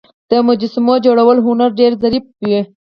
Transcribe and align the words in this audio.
د 0.29 0.31
مجسمو 0.47 0.95
جوړولو 1.05 1.45
هنر 1.47 1.69
ډیر 1.79 1.91
ظریف 2.03 2.25
و 2.49 2.49